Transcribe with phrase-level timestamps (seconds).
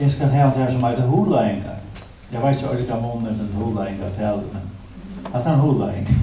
[0.00, 1.76] jeg skal ha det her som heter hulaengar.
[2.32, 4.62] Jeg vet ikke alle månen den hulaengar til, men
[5.34, 6.14] at han hulaengar.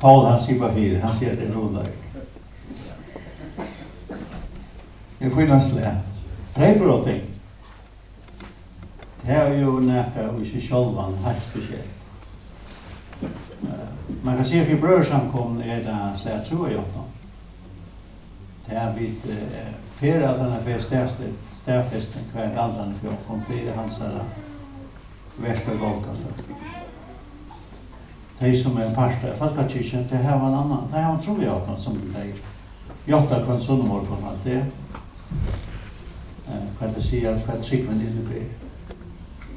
[0.00, 2.02] Paul han sier på fire, han sier at det er hulaengar.
[5.20, 5.90] Jeg får innan slæ.
[6.54, 7.22] Breibrotting.
[9.26, 11.92] Det er jo nekka og ikke sjolvan, helt spesielt.
[14.22, 16.84] Man kan se for brødsamkomne er det slæ 28.
[18.68, 19.26] Det er vidt
[19.96, 20.92] för att han har fäst
[21.62, 24.20] stärfästen kväll andan för att komplera hans här
[25.36, 26.28] värsta Golgata.
[28.38, 30.88] De som är en pastor, fast kyrkan, det här var en annan.
[30.90, 32.32] Det här var tror jag att någon som det
[33.04, 34.66] jotta på en sunnmorgon att det
[36.78, 38.42] kan det säga kan sikven det blir.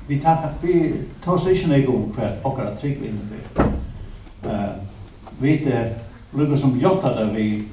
[0.08, 3.72] Vi tar vi tar sig inte igång kväll och att sikven det blir.
[4.52, 4.70] Eh
[5.40, 5.96] vi det
[6.32, 7.68] lukkar som jotta där vi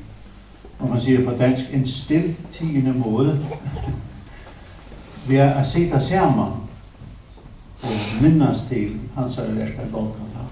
[0.79, 3.47] om man siger på dansk, en stiltigende måde,
[5.29, 6.52] ved at se dig sammen
[7.83, 10.45] og minnes til hans verk av Golgata.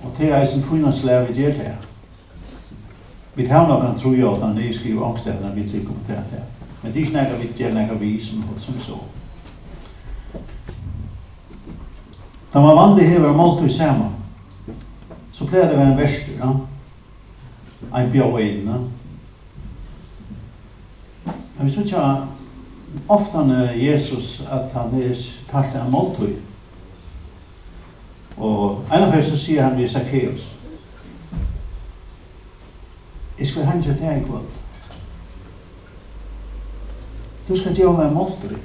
[0.00, 1.76] Og til er som funnet slag vi gjør det her.
[3.34, 6.42] Vi tar noen tro jo at han er skriver angstevner vi til kommentert her.
[6.82, 8.98] Men det snakker vi gjør snakker vi som, som så.
[12.54, 14.10] Da man vanlig hever målt i sammen,
[15.32, 16.52] så pleier det å være en verster, ja?
[17.94, 18.78] ein bjóð eina.
[21.56, 22.26] Men vi sier
[23.08, 25.14] ofta når Jesus at han er
[25.50, 26.36] part av måltøy.
[28.36, 30.52] Og en av så sier han vi Zacchaeus.
[33.38, 34.54] Jeg skal hjem til deg i kvöld.
[37.48, 38.58] Du skal gjøre meg måltøy.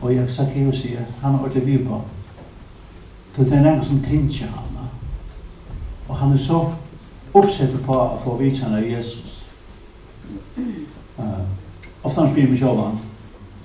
[0.00, 2.00] Og jeg Zacchaeus sier, han har ordentlig vi på.
[3.36, 4.70] Det er nærmest som tinsja han.
[6.08, 6.72] Og han er så
[7.32, 9.46] uppsättet på å få vidkänna Jesus.
[11.18, 11.24] Uh,
[12.02, 12.98] ofte han spyr meg selv han,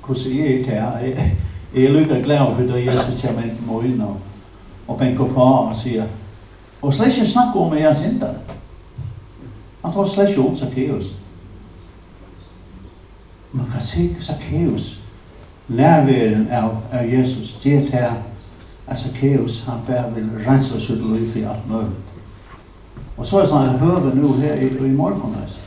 [0.05, 1.31] hvordan ser jag til här?
[1.75, 4.17] Jeg er lyckad glad for att Jesus kommer inn til morgen og,
[4.87, 6.05] og benker på og sier
[6.81, 8.37] og släck ikke snakke om er syndare.
[9.81, 11.15] Han tar ikke om Zacchaeus.
[13.51, 14.99] Man kan se Zacchaeus
[15.67, 17.59] nærværen av, av Jesus.
[17.63, 18.13] Det är
[18.87, 22.14] at Zacchaeus han bare vil rense sitt liv i alt mulig.
[23.17, 25.61] Og så er det sånn sådana höver nå her i, i morgen, altså.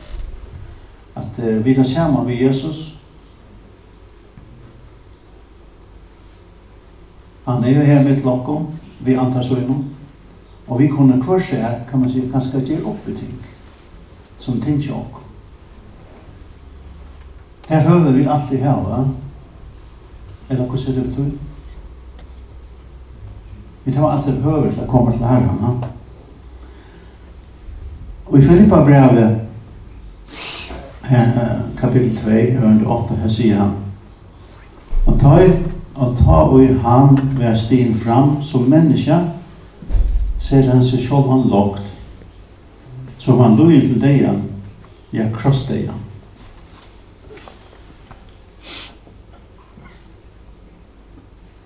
[1.16, 2.98] At uh, vi kan samman med Jesus.
[7.48, 8.68] Han er jo her mitt lockom.
[9.00, 9.84] Vi antar så innom.
[10.68, 13.34] Og vi kunne kvarse här kan man si, ganske gjøre opp i ting.
[14.38, 15.04] Som ting jag.
[17.68, 19.04] Der høver vi alltid her, va?
[20.48, 21.30] Eller hva ser det betyr?
[23.84, 25.80] Vi tar alltid höver till att komma till herrarna.
[25.80, 25.97] Ja?
[28.30, 29.40] Og i Filippa brevet,
[31.78, 33.70] kapitel 2, under 8, her sier han,
[35.06, 35.38] Og ta,
[35.94, 39.16] og ta og i han ved stien fram som menneske,
[40.38, 41.88] ser han seg selv han lagt,
[43.18, 44.42] så han lå til degen,
[45.12, 46.04] ja, kross degen.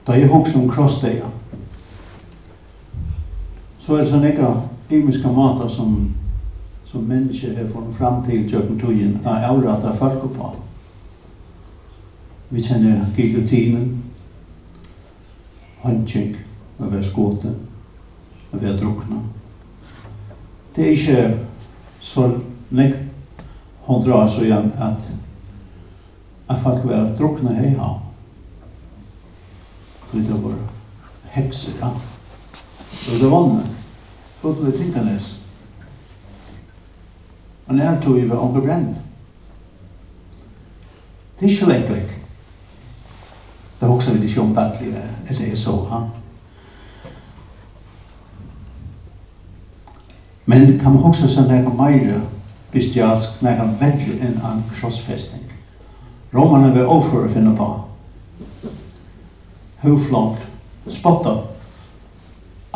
[0.07, 1.27] Da jeg hokser om krossdega,
[3.79, 4.55] så er det sånn ikke
[4.91, 6.13] imiska mater som
[6.93, 10.51] som mennesker har funnet fram til gjøkken togjen av avratta folk på.
[12.53, 14.03] Vi kjenner gilotinen,
[15.81, 16.35] håndkjeng,
[16.77, 17.55] å være skåte,
[18.53, 19.23] å være drukna.
[20.77, 21.25] Det er ikke
[22.01, 22.29] så
[22.71, 23.09] lenge
[23.87, 25.09] hun drar så igjen at
[26.53, 27.95] at folk var drukna hei ha.
[30.13, 30.59] Det var
[31.33, 31.95] hekser, ja.
[33.07, 33.67] Det var vannet.
[34.43, 35.42] Det var det tinkanes.
[37.73, 38.97] Han er tog i hver onker brent.
[41.41, 42.11] Det er ikke lengt vekk.
[43.81, 44.91] Det er også litt ikke om dattelig,
[45.29, 46.01] eller jeg så ha.
[50.47, 52.19] Men kan man også se nega meira
[52.75, 55.49] bestialsk, nægge verre enn en krossfestning.
[56.35, 57.71] Romerne vil overføre å finne på.
[59.87, 60.45] Huflångt,
[60.93, 61.39] spotta,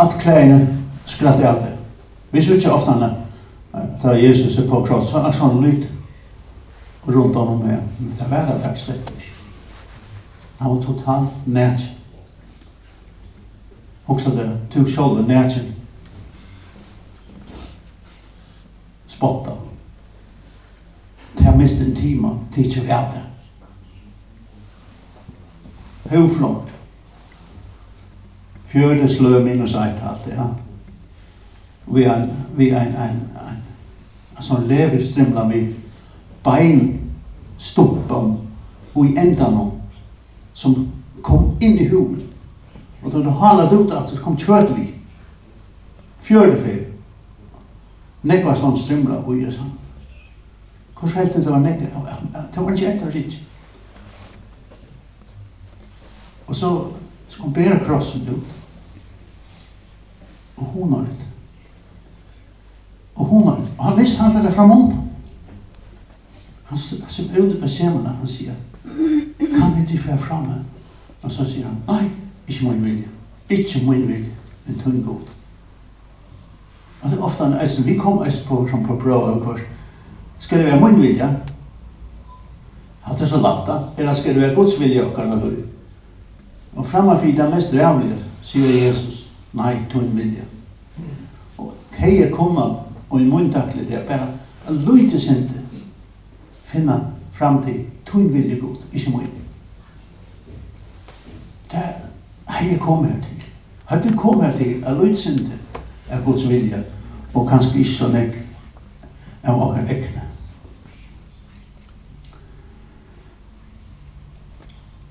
[0.00, 0.64] at klærne
[1.04, 1.76] skratt i alt det.
[2.32, 2.96] Vi ser ikke ofte
[4.02, 5.86] ta Jesus er på kross, så er sånn lyd
[7.06, 7.82] rundt om med.
[7.98, 9.32] Men det var det faktisk slett ikke.
[10.58, 11.82] Han var totalt nært.
[14.06, 15.58] Også det, to sjåle nært.
[19.06, 19.56] Spotta.
[21.38, 23.24] Det har mest en time, det er ikke vært det.
[26.10, 26.72] Hovflott.
[28.66, 30.46] Fjörde slö minus eit alt, ja.
[31.86, 33.65] Vi er, en, vi er en, en, en
[34.36, 35.74] altså lever strimla med
[36.44, 37.00] bein
[37.58, 38.36] stumpan
[38.94, 39.72] og i enda endan
[40.54, 40.92] som
[41.22, 42.22] kom inn i hoven.
[43.02, 44.86] Og da du halat ut at det kom kjørt vi.
[46.20, 46.84] Fjörde fyr.
[48.26, 49.74] Nekva sånn strimla og i sånn.
[50.96, 52.16] Hvor helt det var nekva.
[52.32, 53.36] Det var ikke etter ritt.
[56.46, 56.72] Og så,
[57.28, 58.52] så kom bæra krossen ut.
[60.56, 61.35] Og hon har det
[63.16, 63.60] og hun humor.
[63.78, 64.92] Og han visste han det fram om.
[66.64, 68.54] Han ser ut på besemmerna, han sier,
[69.38, 70.64] kan jeg til fær framme?
[71.22, 72.10] Og så sier han, nei,
[72.48, 73.08] ikke min vilje,
[73.50, 74.32] ikke min vilje,
[74.66, 75.32] men tunn god.
[77.02, 79.60] Og det er ofte han eisen, vi kom eisen på, som på prøve og kurs,
[80.38, 81.28] skal det være min vilje?
[83.06, 85.64] Hatt det så lagt da, eller skal det være Guds vilje og kan det
[86.76, 90.44] Og framför det mest rävliga, sier Jesus, nei, tunn vilje.
[91.58, 94.28] Og hei er kommet og i muntaklet er bare
[94.68, 95.60] en lite sinte
[96.64, 97.00] finna
[97.32, 99.26] fram til tun vilje god, ikke mun.
[101.70, 101.82] Det
[102.46, 103.42] har jeg kommet her til.
[103.84, 105.52] Har vi kommet her til en lite sinte
[106.10, 106.84] av Guds vilje,
[107.34, 108.36] og kanskje ikke så nek
[109.44, 110.22] av åker ekne.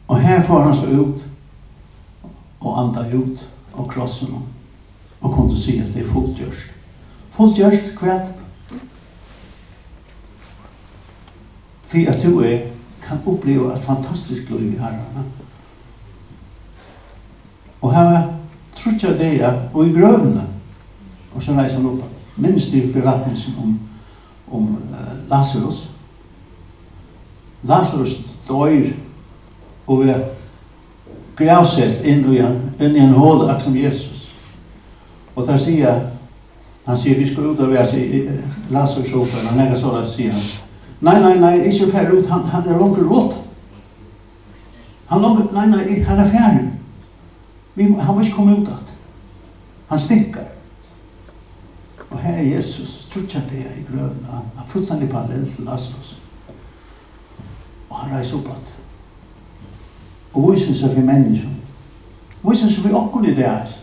[0.07, 1.25] Og her får han så ut,
[2.59, 4.35] og anda ut og krossen,
[5.21, 6.74] og kunne si at det er fulltjørst.
[7.35, 8.21] Fullt gjørst kvæl
[11.85, 12.57] for at du er
[13.07, 15.25] kan oppleve et fantastisk liv i herren.
[17.81, 18.33] Og her
[18.75, 20.47] tror jeg det er, og i grøvene,
[21.35, 22.03] og så reiser han opp,
[22.35, 23.79] minst i berettelsen om,
[24.51, 25.91] om uh, Lazarus.
[27.63, 28.91] Lazarus døyr
[29.87, 30.19] og er
[31.37, 34.31] gravsett inn i en, inn i en hål, akkurat som Jesus.
[35.35, 36.01] Og der sier
[36.85, 38.29] Han sier, vi skal ut av vers i
[38.69, 40.41] landslagsoperen, han lägger sådär, sier han.
[40.99, 43.39] Nei, nei, nei, ikke færre ut, han, han er langt rått.
[45.09, 46.67] Han langt, nei, nei, han er færre.
[47.75, 48.93] Vi, han må ikke komme ut att.
[49.87, 50.45] Han stikker.
[52.09, 55.65] Og her er Jesus, tror trutja det er i grøven, han, er fullstendig parallell til
[55.65, 56.21] Lazarus.
[57.89, 58.77] Og han reiser opp at.
[60.33, 61.49] Og vi synes at vi mennesker,
[62.49, 63.75] vi synes at vi akkurat i det er,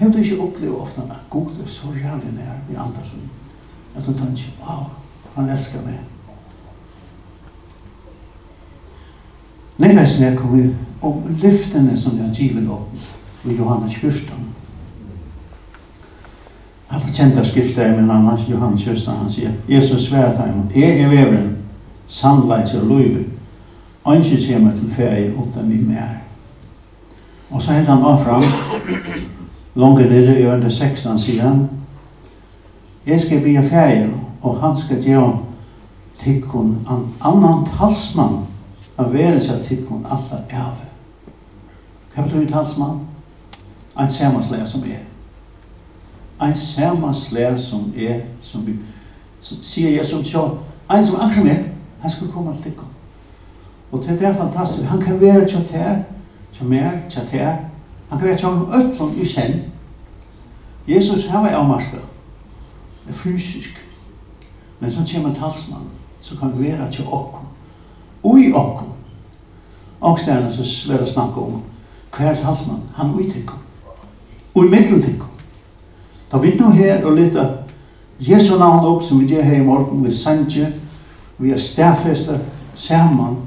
[0.00, 3.20] Hevde du ikke opplevd ofte at Gud er så rævlig nær vi andre som
[3.96, 4.84] at du tenker, wow,
[5.34, 5.98] han elskar meg.
[9.78, 14.34] Nei, jeg snakker vi om lyftene som jeg giver opp i Johannes 14.
[16.90, 20.64] Han har kjent av skriftet i min annars, Johannes 14, han sier, Jesus svært ham,
[20.74, 21.52] jeg er veveren,
[22.08, 23.24] sannleik og løyve,
[24.06, 26.16] ønsker seg meg til ferie, åtta min mer.
[27.50, 28.44] Og så held han bare fram,
[29.74, 31.68] Longer nere i under 16 sier han,
[33.06, 35.38] Jeg skal bli ferien, og han skal gjøre
[36.18, 38.44] tikkun an annan talsmann
[38.98, 40.82] av verens av tikkun alla av.
[42.14, 43.00] Hva betyr talsmann?
[43.96, 45.04] Ein samanslea som er.
[46.40, 48.76] Ein samanslea som er, som vi,
[49.40, 50.44] sier jeg som sjå,
[50.90, 51.64] ein som akkur med,
[52.00, 52.92] han skal komme til tikkun.
[53.92, 56.02] Og til det er fantastisk, han kan være tjater,
[56.52, 57.56] tjater, tjater,
[58.10, 59.60] Han kan være tjong ötlom i sen.
[60.88, 61.96] Jesus hava avmarska.
[63.08, 63.86] Er fysisk.
[64.80, 65.90] Men så kommer talsmann.
[66.20, 67.46] Så kan vera til okkom.
[68.22, 68.88] Ui okkom.
[70.00, 71.62] Ångstærna så svære snakke om
[72.16, 72.82] hver talsmann.
[72.94, 73.58] Han ui tikkum.
[74.54, 75.28] Ui middel tikkum.
[76.32, 77.48] Da vi nu her og lytta
[78.20, 80.66] Jesu navn opp som vi gjør her i morgen vi sender,
[81.38, 82.38] vi er stærfester
[82.74, 83.38] sammen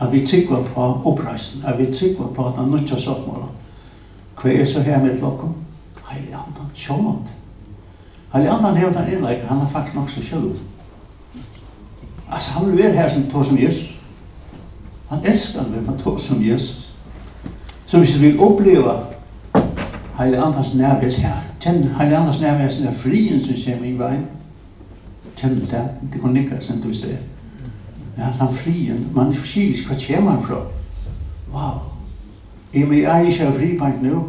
[0.00, 3.47] at vi trykker på oppreisen, at vi trykker på at han nødja sottmålet
[4.42, 5.54] Hva er så her med lokken?
[6.10, 7.26] Heilig andan, sjålånd.
[8.32, 10.52] Heilig andan hever den innleik, han er faktisk nok så sjål.
[12.30, 14.00] Altså, han vil være her som tog som Jesus.
[15.08, 16.94] Han elsker han, han tog som Jesus.
[17.86, 18.92] Så hvis vi vil oppleve
[20.18, 24.26] heilig andans nærvær her, kjenn heilig andans nærvær sin er frien som kommer i veien,
[25.36, 27.16] kjenn det, det kunne ikke sen du i sted.
[28.18, 30.60] Ja, han frien, man er fysisk, hva kommer han fra?
[31.52, 31.80] Wow,
[32.74, 34.28] Jeg vil jeg ikke ha fribank nå,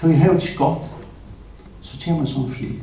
[0.00, 0.82] til jeg har ikke godt,
[1.82, 2.78] så kommer en som fri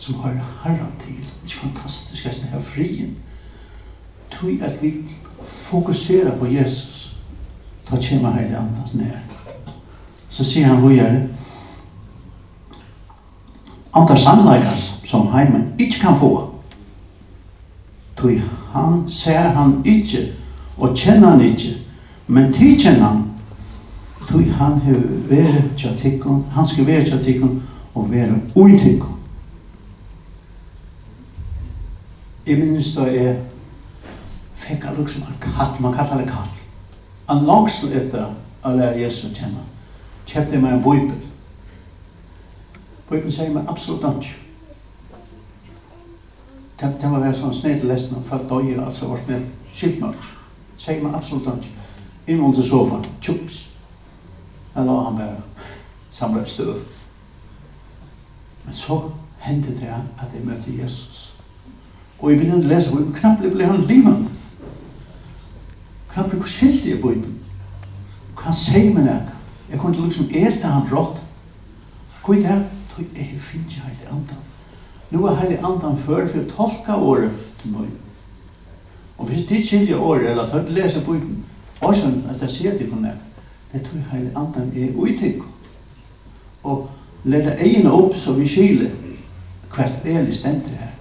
[0.00, 0.32] som har
[0.64, 1.14] herren til.
[1.44, 3.16] Det er fantastisk, jeg har frien.
[4.40, 4.94] Til at vi
[5.44, 7.16] fokuserer på Jesus,
[7.90, 9.10] da kommer hele andas ned.
[10.28, 11.28] Så sier han hvor jeg
[13.94, 16.54] andre sannleikar som heimen ikke kan få.
[18.20, 20.32] Til han ser han ikke,
[20.78, 21.74] og kjenner han ikke,
[22.26, 23.29] men tid kjenner han,
[24.28, 25.92] tog han hefur verið tja
[26.54, 27.48] han skal verið tja
[27.94, 29.00] og verið ui.
[32.46, 33.36] Jeg minnes da jeg
[34.58, 36.60] fikk allu liksom en katt, man kallar det katt.
[37.30, 38.26] En langsel etter
[38.66, 39.64] å lære Jesus å kjenne,
[40.26, 41.20] kjøpte jeg meg en bøybel.
[43.10, 44.36] Bøybel sier meg absolutt ikke.
[46.80, 49.46] Det, det var vært sånn snedig lesen av falt døye, altså vårt ned
[49.76, 50.28] skiltmørk.
[50.80, 51.74] Sier meg absolutt ikke.
[52.30, 53.69] Inn under sofaen, tjups.
[54.74, 55.36] Jeg la han bare
[56.10, 56.74] samlet støv.
[58.64, 59.00] Men så
[59.38, 61.36] hendte det at jeg møtte Jesus.
[62.18, 64.26] Og jeg begynte å lese, og knapt ble han livet.
[66.12, 67.38] Knapt ble skilt i Bibelen.
[68.36, 69.18] Og han sier meg det.
[69.70, 71.22] Jeg kunne liksom ete han rått.
[72.24, 72.60] Hvor er det?
[72.90, 74.44] Tøy, jeg finner ikke hele andan.
[75.10, 77.88] Nå er hele andan før for å tolke året til meg.
[79.18, 81.42] Og hvis de skiljer året, eller leser Bibelen,
[81.80, 83.14] sånn at jeg sier til henne
[83.72, 85.42] det tror jeg hele andan er uitik.
[86.62, 86.90] Og
[87.24, 88.90] leta egna opp så vi skile
[89.70, 90.94] hvert elig stendur her.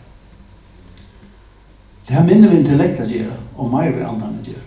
[2.07, 4.65] Det her minner vi intellekt at gjøre, og meir vi andan at gjøre.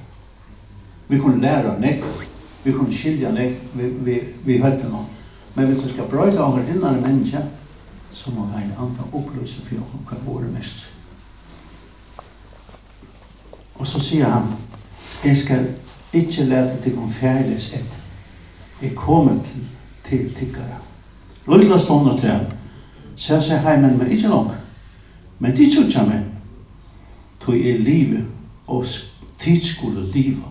[1.09, 2.05] Vi kunne læra nek,
[2.65, 5.09] vi kunne skilja nek, vi, vi, vi høyte noen.
[5.55, 7.43] Men hvis vi skal brøyta av innare menneska,
[8.13, 10.87] så må vi en andan oppløse for jokken hva våre mest.
[13.75, 14.53] Og så sier han,
[15.25, 15.67] jeg skal
[16.13, 17.85] Ikke lete til om færdes et.
[18.83, 19.61] Jeg kommer til,
[20.09, 20.79] til tikkere.
[21.47, 22.47] Lutla stående til ham.
[23.17, 24.53] Så jeg sier heimen, men ikke langt.
[25.39, 26.25] Men de tror ikke meg.
[27.41, 28.27] Tog er livet
[28.67, 28.87] og
[29.39, 30.45] tidsskole livet.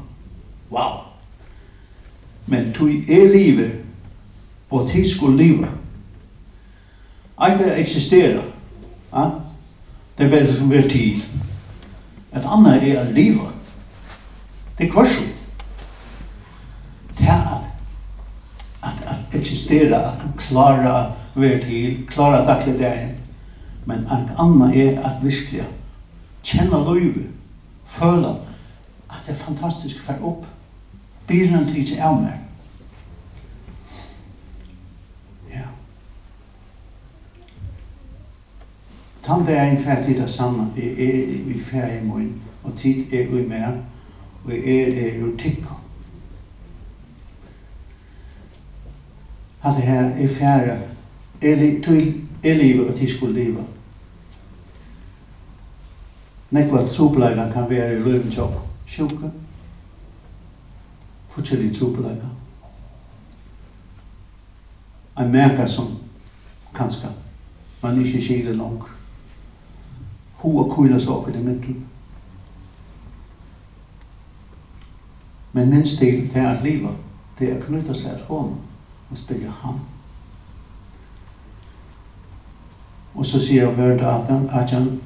[0.72, 0.98] Wow!
[2.48, 3.72] Men tog er livet
[4.70, 5.70] og tidsskole livet.
[7.42, 8.44] Eit Eita eksisterer.
[9.14, 9.30] Ja?
[10.18, 11.22] Det er bare som er tid.
[12.36, 13.48] Et annet er livet.
[14.78, 15.31] Det er kvarsjon.
[19.34, 23.10] eksistera, klara ver til, klara daglig dagen.
[23.86, 25.66] Men en annan er at virkelig
[26.44, 27.24] kjenne løyve,
[27.86, 28.36] føle
[29.10, 30.46] at det er fantastisk for opp,
[31.28, 32.38] blir en tid av meg.
[35.52, 35.68] Ja.
[39.24, 43.14] Tant er en fært tid av sammen, jeg er i fært i morgen, og tid
[43.14, 43.84] er i meg,
[44.46, 45.81] og jeg er i tikkum.
[49.62, 50.82] allt det här är färre.
[52.44, 53.66] er livet og jag skulle livet.
[56.50, 58.44] Nekva trupleika kan være i løven til
[58.88, 59.30] sjuka.
[61.30, 62.28] Forskjellige trupleika.
[65.18, 65.98] Ein merker som
[66.76, 67.08] kanska,
[67.84, 68.84] man ikke skiller langt.
[70.34, 71.76] Ho og kuila saker i det.
[75.54, 76.96] Men minst til det er livet,
[77.40, 78.71] det er knyttet seg til hånden
[79.12, 79.80] og spyrja ham.
[83.16, 85.02] Og så sier jeg vörd at han, at han,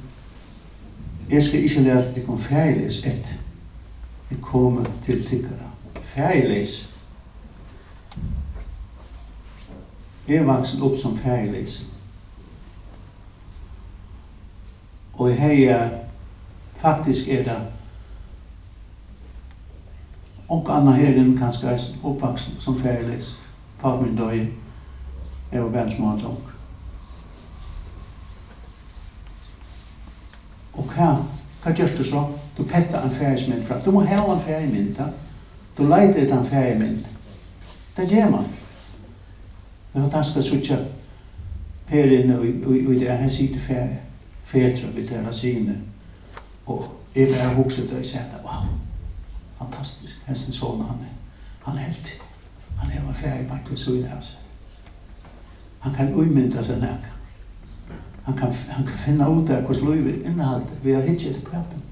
[1.30, 3.38] jeg skal ikke lære at jeg kom fergeles et.
[4.30, 5.70] Jeg kommer til tikkere.
[6.02, 6.94] Fergeles.
[10.28, 11.86] Jeg er vaksen opp som fergeles.
[15.12, 15.88] Og jeg heier,
[16.76, 17.62] faktisk er det
[20.48, 23.38] og anna herren kanskje er oppvaksen som fergeles.
[23.80, 24.46] Papp min døy,
[25.52, 26.38] jeg var bare en små tång.
[30.76, 31.10] Og hva,
[31.62, 32.24] hva gjør du så?
[32.56, 33.80] Du petter en fergismynd fra.
[33.84, 35.10] Du må ha en fergismynd, da.
[35.78, 37.04] Du leiter etter en fergismynd.
[37.96, 38.48] Det gjør man.
[39.92, 40.76] Det var ganske suttje
[41.88, 44.00] her inne og i det her sitte ferie.
[44.44, 45.80] Fetra vil tæra sine.
[46.66, 48.66] Og jeg bare hokset og jeg sier, wow,
[49.58, 51.12] fantastisk, hesten sånn han er.
[51.64, 52.25] Han er helt.
[52.78, 54.42] Han er en ferdig bare til søgne av seg.
[55.80, 57.12] Han kan umynda seg nækka.
[58.26, 61.82] Han kan, han kan finna ut av hvordan livet innehalder ved å hitje til praten.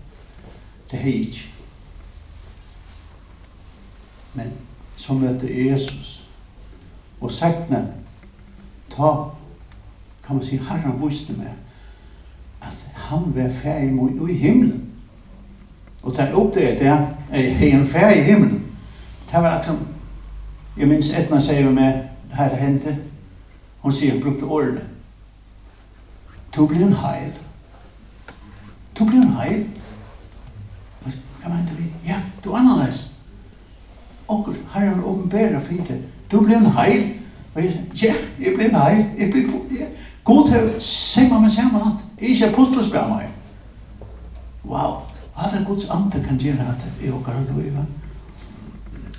[0.91, 1.51] Det er ikke.
[4.35, 4.51] Men
[4.97, 6.27] så møter Jesus.
[7.21, 7.87] Og sættene
[8.91, 9.13] ta,
[10.27, 11.55] kan man si, Herren viste meg
[12.65, 14.91] at han var ferdig mot i himmelen.
[16.03, 18.65] Og ta opp det, det er, er en ferdig i himmelen.
[19.31, 19.79] Det var liksom,
[20.77, 21.93] Jeg minns Edna sier med
[22.31, 22.97] det her hendte.
[23.83, 24.81] Hun sier hun brukte årene.
[26.57, 27.33] Du blir en heil.
[28.99, 29.67] Du blir en heil.
[31.05, 31.91] Hva mener vi?
[32.07, 33.11] Ja, du annerledes.
[34.29, 36.03] Og her er åpenbæra fritid.
[36.31, 37.15] Du blir en heil.
[37.55, 38.15] Og jeg sier, ja,
[38.47, 39.07] jeg blir en heil.
[39.19, 39.61] Jeg blir for...
[39.71, 39.87] ja.
[40.25, 42.05] God til å se meg med samme alt.
[42.21, 43.27] Jeg er ikke apostelspær meg.
[44.65, 45.03] Wow.
[45.35, 47.85] Hva er det Guds ante kan gjøre at jeg åker og løyver?
[47.85, 48.04] Ja.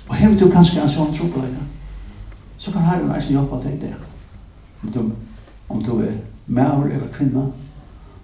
[0.08, 1.62] Og hevur du kanskje en sånn tropeleie,
[2.58, 3.94] så kan Herren eisen hjelpa deg det.
[4.82, 5.00] Om du,
[5.68, 7.48] om du er maur eller kvinna,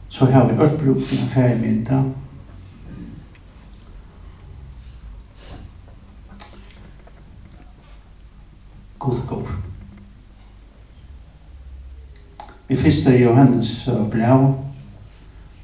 [0.09, 2.13] så har vi ørt bruk for en ferie middag.
[8.99, 9.53] God og god.
[12.69, 14.55] I første Johannes brev,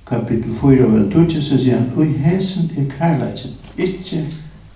[0.07, 4.27] kapitel 4, vers 12, så sier han, «Og hesen er kærleikken, ikke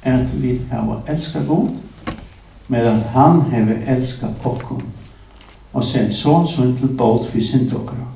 [0.03, 1.69] at vi har elskat god,
[2.69, 4.83] men at han har elskat okkom
[5.73, 8.09] og sendt sånn som til båt for sin dokkara.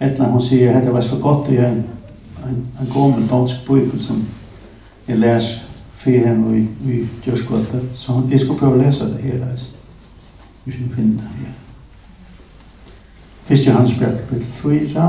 [0.00, 1.78] Etla hun sier at det var så godt i en,
[2.44, 4.20] en, en gammel dansk bøybel som
[5.08, 5.48] jeg les
[5.96, 9.46] for henne i, i Djurskvattet, så jeg skal prøve å lese det her.
[10.66, 11.54] Hvis vi finner det her.
[13.46, 15.06] Fyrst Johannes brev kapitel 4.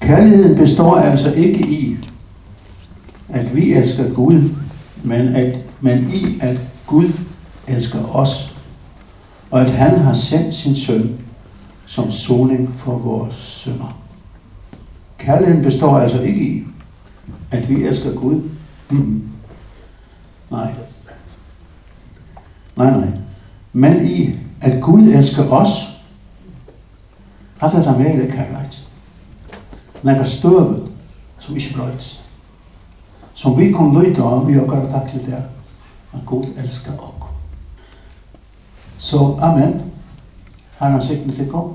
[0.00, 1.98] Kærligheden består altså ikke i
[3.28, 4.50] at vi elsker Gud,
[5.04, 7.10] men, at, men i at Gud
[7.68, 8.58] elsker os,
[9.50, 11.18] og at han har sendt sin søn
[11.86, 13.98] som soning for vores synder.
[15.18, 16.64] Kærligheden består altså ikke i,
[17.50, 18.42] at vi elsker Gud.
[18.90, 19.22] Mm.
[20.50, 20.74] Nej.
[22.76, 23.08] Nej, nej.
[23.72, 25.96] Men i, at Gud elsker os,
[27.58, 28.74] Hatta ta meile kærleik.
[30.02, 30.92] Nekka støvet
[31.38, 32.25] som ikke bløyt
[33.36, 34.56] som vi kan lyda av i
[34.90, 35.42] takk til det
[36.12, 37.12] at Gud elsker oss.
[38.98, 39.82] Så, amen.
[40.78, 41.74] Herren sikne til kom.